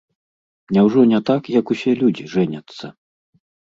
[0.77, 2.85] Няўжо не так, як усе людзі жэняцца?